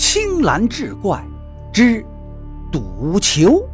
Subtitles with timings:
[0.00, 1.26] 青蓝志怪
[1.72, 2.06] 之
[2.70, 3.68] 赌球。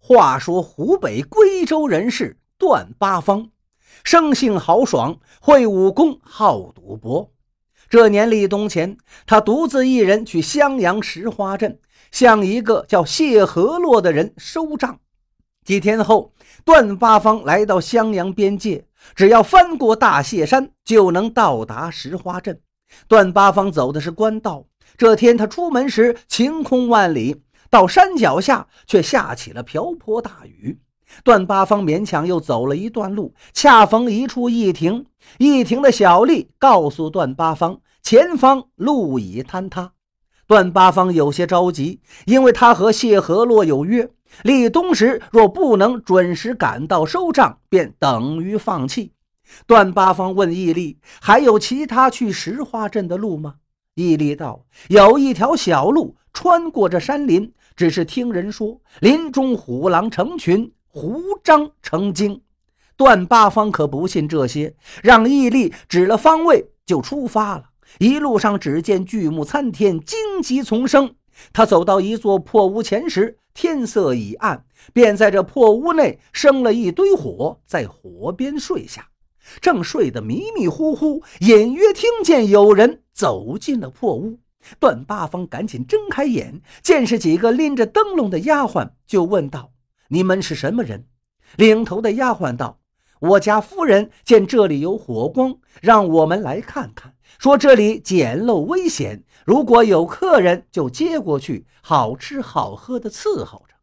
[0.00, 3.50] 话说湖北归州人士段八方，
[4.02, 7.30] 生性豪爽，会武功，好赌博。
[7.88, 11.78] 这年立冬前，他独自一人去襄阳石花镇，
[12.10, 14.98] 向一个叫谢和洛的人收账。
[15.64, 16.32] 几天后，
[16.68, 18.84] 段八方来到襄阳边界，
[19.14, 22.60] 只要翻过大谢山，就能到达石花镇。
[23.08, 24.66] 段八方走的是官道。
[24.98, 27.42] 这天他出门时，晴空万里。
[27.70, 30.78] 到山脚下，却下起了瓢泼大雨。
[31.24, 35.06] 段八方勉强又走了一段路，恰逢一处驿亭。
[35.38, 39.92] 驿亭的小吏告诉段八方，前方路已坍塌。
[40.48, 44.08] 段八方有些着急，因为他和谢和洛有约，
[44.44, 49.12] 立冬时若不能准时赶到收账，便等于放弃。
[49.66, 53.56] 段八方问义力：“还有其他去石花镇的路吗？”
[53.94, 62.40] 义力道：“有一条小路穿过这山林。”只是听人说，林中虎狼成群，虎张成精。
[62.96, 67.64] 段八方可不信这些，让义力指了方位就出发了。
[67.98, 71.14] 一路上只见巨木参天，荆棘丛生。
[71.52, 79.08] 他走到一座破屋前时，天色已暗，便在这破屋内生了一堆火，在火边睡下。
[79.60, 84.38] 正睡得迷迷糊糊，隐约听见有人走进了破屋。
[84.78, 89.70] 段八方赶紧睁开眼，见是几个拎着灯笼的丫鬟，就问道
[90.10, 91.06] ：“你们是什么人？”
[91.56, 92.80] 领头的丫鬟道
[93.20, 103.74] ：“我家夫人见这里有火光，让我们来看看，说这里简陋危险，如果有客人就接过去，好吃好喝的伺候着。”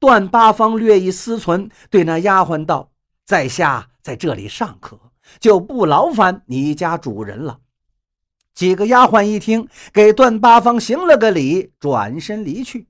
[0.00, 2.90] 段八方略一思忖，对那丫鬟道
[3.24, 4.98] ：“在下在这里尚可，
[5.38, 7.58] 就不劳烦你家主人了。”
[8.52, 12.88] 几个丫鬟一听，给段八方行了个礼，转身离去。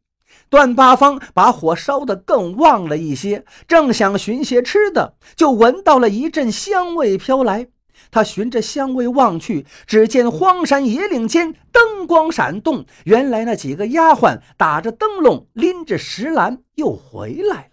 [0.48, 7.68] 段八方把火烧得更旺了一些，正想寻些吃的，就闻到了一阵香味飘来。
[8.10, 17.70] 他循着香味望去，只见荒山野岭间灯光闪动，原来那几个丫鬟打着灯笼，拎着石篮又回来了。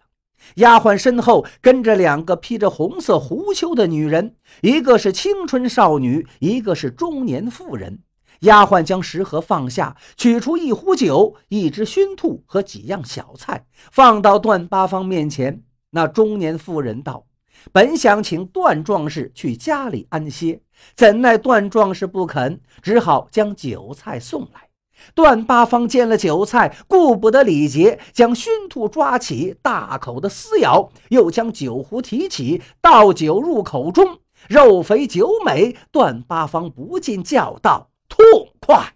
[0.56, 8.00] 丫鬟身后跟着两个披着红色狐裘的女人，一个是青春少女，一个是中年妇人。
[8.42, 15.64] 丫鬟将食盒放下，取出一壶酒、一只熏兔和几样小菜，放到段八方面前。
[15.92, 17.26] 那中年妇人道
[17.72, 20.62] ：“本想请段壮士去家里安歇，
[20.96, 24.70] 怎奈段壮士不肯，只好将酒菜送来。”
[25.14, 35.76] 段八方见了酒菜，顾不得礼节，将熏兔抓起，大口的撕咬，又将酒壶提起，倒酒入口中，肉肥酒美。
[35.92, 38.24] 段八方不禁叫道：“痛
[38.62, 38.94] 快！”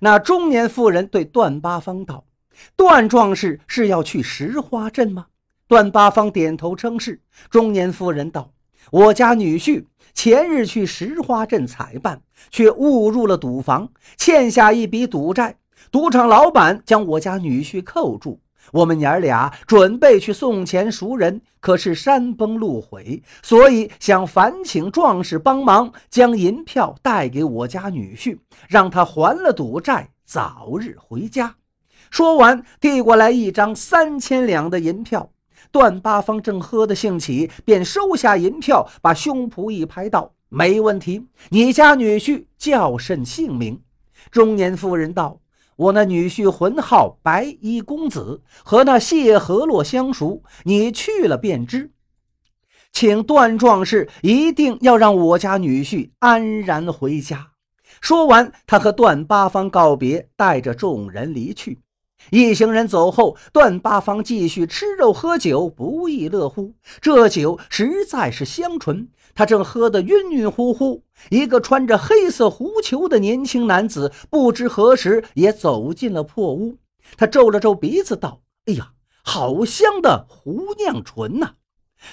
[0.00, 2.24] 那中年妇人对段八方道
[2.74, 5.26] ：“段壮士是要去石花镇吗？”
[5.68, 7.20] 段八方点头称是。
[7.48, 8.50] 中年妇人道
[8.90, 9.84] ：“我家女婿。”
[10.14, 12.20] 前日去石花镇采办，
[12.50, 15.54] 却误入了赌房，欠下一笔赌债。
[15.92, 18.40] 赌场老板将我家女婿扣住，
[18.72, 31.54] 我们娘儿俩准备去送钱赎人，可是山崩路毁，所以想烦请壮士帮忙，将银票带给我家女婿，让他还了赌债，早日回家。
[32.10, 35.30] 说完，递过来一张三千两的银票。
[35.70, 41.26] 段八方正喝得兴起，便收下银票，把胸脯一拍，道：“没问题。
[41.50, 43.80] 你家女婿叫甚姓名？”
[44.30, 45.40] 中年妇人道
[45.76, 51.92] ：“我那女婿浑号白衣公子，和那谢和洛相熟，你去了便知。
[52.90, 57.52] 请段壮士一定要让我家女婿安然回家。”
[58.00, 61.78] 说完，他和段八方告别，带着众人离去。
[62.30, 66.74] 一行人走后，段八方继续吃肉喝酒，不亦乐乎。
[67.00, 69.08] 这酒实在是香醇。
[69.34, 76.76] 他正喝得晕晕乎乎，一个穿着黑色狐裘的年轻男子不知何时也走进了破屋。
[77.16, 78.92] 他皱了皱鼻子，道：“哎呀，
[79.22, 81.52] 好香的狐酿醇呐！”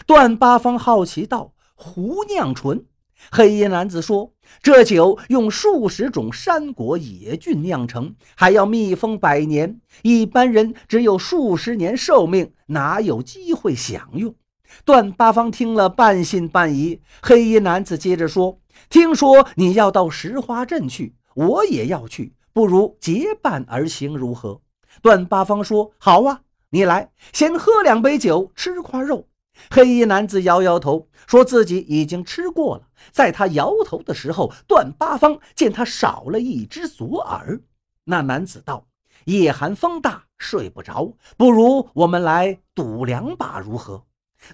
[0.05, 2.85] 段八方好奇道：“狐酿醇？”
[3.31, 9.79] 黑衣男子说：“这酒用数十种山果野菌酿成，还要密封百年。
[10.03, 14.35] 一般人只有数十年寿命，哪有机会享用？”
[14.83, 16.99] 段八方听了，半信半疑。
[17.21, 18.59] 黑衣男子接着说
[18.89, 24.61] ：“听说你要到石花镇去，我也要去，不如结伴而行，如何？”
[25.01, 29.27] 段八方说：“好啊，你来，先喝两杯酒，吃块肉。”
[29.69, 32.87] 黑衣男子摇摇头，说自己已经吃过了。
[33.11, 37.61] 在他摇头的时候，段八方见他少了一只左耳。
[38.05, 38.87] 那男子道
[39.25, 44.03] ：“夜寒风大，睡不着，不如我们来赌两把，如何？”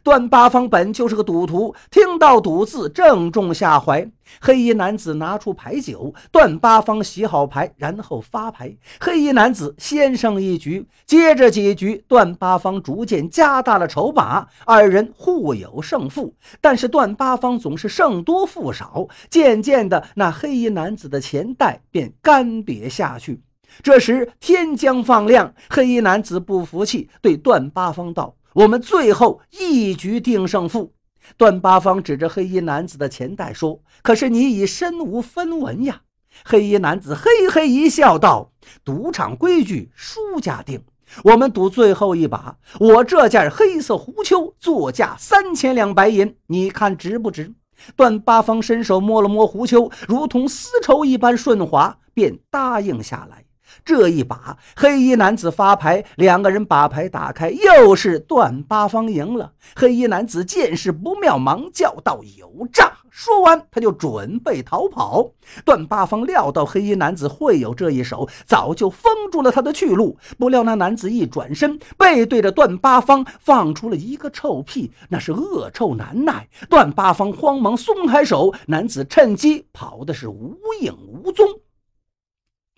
[0.03, 4.09] 段八方本就是个赌徒，听到“赌”字，正中下怀。
[4.39, 8.73] 黑衣男子拿出牌九，段八方洗好牌，然后发牌。
[9.01, 16.33] 黑衣男子先胜一局，接着几局，段八方逐渐加大了筹码，二人互有胜负。
[16.61, 23.41] 但是段八方总是胜多负少，渐渐的，那黑衣男子的钱袋便干瘪下去。
[23.83, 28.35] 这时天将放亮，黑衣男子不服气，对段八方道。
[28.53, 30.93] 我们最后一局定胜负。
[31.37, 36.01] 段八方指着黑衣男子的钱袋说：“可是你已身无分文呀！”
[36.43, 38.51] 黑衣男子嘿嘿一笑，道
[38.83, 40.83] ：“赌场规矩，输家定。
[41.23, 42.57] 我们赌最后一把。
[42.79, 47.53] 我这件黑色狐裘作价三千两白银，你看值不值？”
[47.95, 53.45] 段八方伸手摸了摸狐裘，如同丝绸一般顺滑，便答应下来。
[53.83, 59.51] 这一把，黑衣男子发牌，两个人把牌打开，又是段八方赢了。
[59.75, 65.31] 黑衣男子见势不妙，忙叫道：“有诈！”说完，他就准备逃跑。
[65.65, 70.17] 段八方料到黑衣男子会有这一手，早就封住了他的去路。
[70.37, 76.47] 不料那男子一转身，背对着段八方放出了一个臭屁，那是恶臭难耐。
[76.69, 81.45] 段八方慌忙松开手，男子趁机跑的是无影无踪。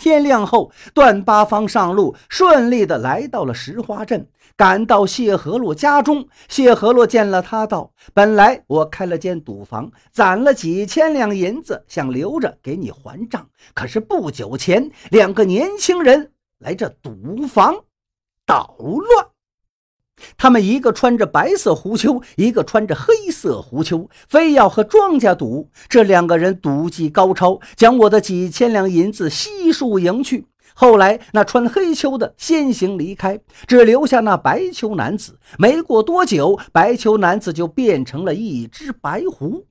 [0.03, 4.27] 天亮后，段八方上路，顺利的来到了石花镇，
[4.57, 6.27] 赶到谢和洛家中。
[6.49, 13.47] 谢和洛见了他，道：“本来我开了间赌房，攒了几千两银子，想留着给你还账。
[13.73, 17.73] 可是不久前，两个年轻人来这赌房
[18.45, 19.27] 捣乱。”
[20.37, 25.69] 他们一个穿着白色狐裘，一个穿着黑色狐裘，非要和庄家赌。
[25.89, 30.47] 这两个人赌技高超，将我的几千两银子悉数赢去。
[30.75, 35.37] 后来那穿黑裘的先行离开，只留下那白裘男子。
[35.59, 39.67] 没过多久，白裘男子就变成了一只白狐。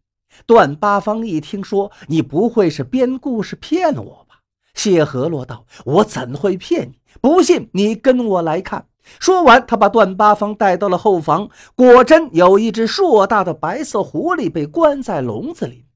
[0.46, 4.36] 段八方一听说，你不会是编故事骗我吧？
[4.74, 6.94] 谢和洛道：“我怎会骗你？
[7.20, 8.86] 不信你跟我来看。”
[9.18, 15.86] 说完，他把段八方带到了后房，果真有一只硕大的白色狐狸被关在笼子里。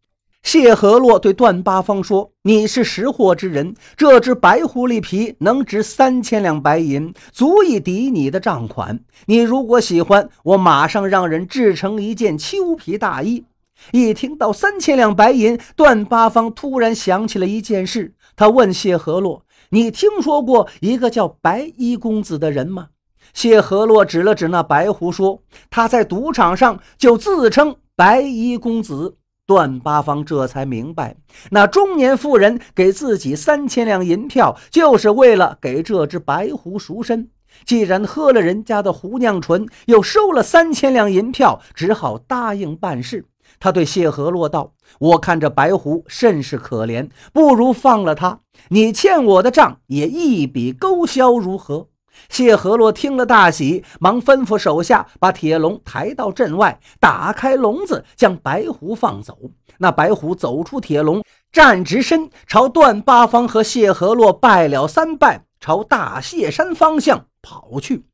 [0.43, 9.01] 谢和洛对段八方说：“你是识货之人，这只白狐狸皮能值三千两白银，足以抵你的账款。
[9.27, 13.45] 你如果喜欢，我马上让人制成一件裘皮大衣。”
[13.93, 22.89] 一听到三千两白银，段八方突然想起了一件事，他问谢和洛：“你听说过一个叫白衣公子的人吗？”
[23.35, 29.17] 谢和洛指了指那白狐，说：“他在赌场上就自称白衣公子。”
[29.47, 31.15] 段八方这才明白，
[31.53, 37.31] 那中年妇人给自己三千两银票，就是为了给这只白狐赎身。
[37.65, 43.25] 既然喝了人家的胡酿醇，又收了三千两银票，只好答应办事。
[43.59, 48.41] 他对谢和洛道：“我看这白狐甚是可怜，不如放了他。
[48.69, 51.89] 你欠我的账也一笔勾销，如何？”
[52.31, 59.37] 谢和洛听了大喜，忙吩咐手下把铁笼抬到镇外，打开笼子，将白狐放走。
[59.79, 68.05] 那白狐走出铁笼，站直身，朝段八方和谢和洛拜了三拜，朝大谢山方向跑去。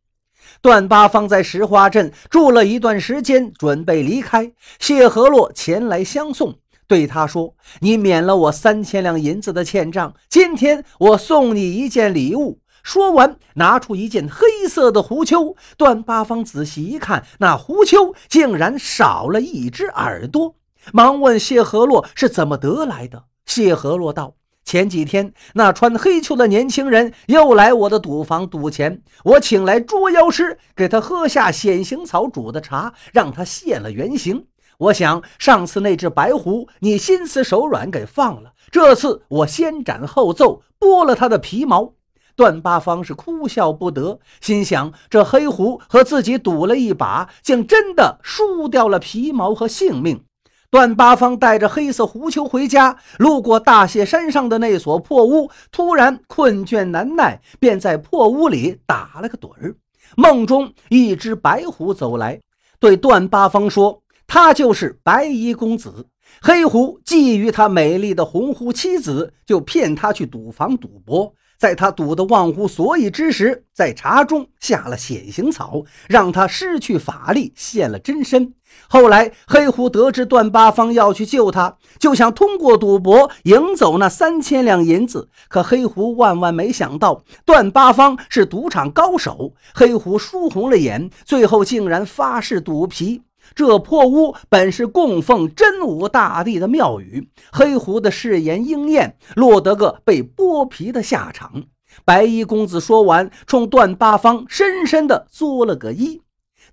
[0.60, 4.52] 段八方在石花镇住了一段时间，准备离开。
[4.78, 15.56] 谢和洛前来相送，对他说：“你免了我三千两银子的欠账，今天我送你一件礼物。”说完，拿出一件黑色的狐裘。
[15.78, 20.56] 段八方仔细一看，那狐裘竟然少了一只耳朵，
[20.92, 23.24] 忙问谢和洛是怎么得来的。
[23.46, 34.46] 谢和洛道：“前几天那穿黑裘的年轻人又来我的赌房赌钱，我请来捉妖师给他喝下显形草煮的茶，让他现了原形。
[34.78, 41.92] 我想上次那只白狐你心慈手软给放了，这次我先斩后奏，剥了他的皮毛。”
[42.34, 50.24] 段八方是哭笑不得，心想：这黑狐和自己赌了一把，竟真的输掉了皮毛和性命。
[50.72, 59.76] 段八方带着黑色狐裘回家，路过大谢山上的那所破屋，突然困倦难耐，便在破屋里打了个盹儿。
[60.16, 62.40] 梦中，一只白狐走来，
[62.80, 66.06] 对段八方说：“他就是白衣公子。”
[66.40, 71.34] 黑狐觊觎他美丽的红狐妻子，就骗他去赌房赌博。
[71.62, 78.52] 在他赌得忘乎所以之时，在茶中下了显形草，让他失去法力，现了真身。
[78.88, 85.28] 后来，黑狐得知段八方要去救他，就想通过赌博赢走那三千两银子。
[85.48, 89.54] 可黑狐万万没想到，段八方是赌场高手。
[89.72, 93.22] 黑狐输红了眼，最后竟然发誓赌皮。
[93.54, 101.64] 这破屋本是供奉真武大帝的庙宇，黑狐的誓言应验，落得个被剥皮的下场。
[102.04, 106.22] 白衣公子说完，冲段八方深深的作了个揖。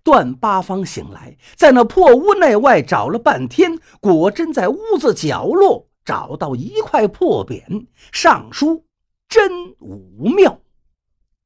[0.01, 8.85] 段八方醒来，在那破屋内外找了半天，果真在屋子角落找到一块破匾，上书
[9.27, 10.61] “真武庙”。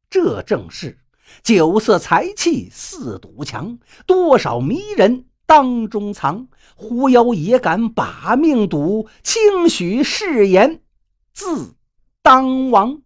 [0.08, 1.00] 这正是
[1.42, 6.48] 酒色财气四堵墙，多少迷人当中藏。
[6.76, 10.82] 狐妖也敢把命赌，轻许誓言
[11.34, 11.76] 自
[12.22, 13.02] 当亡。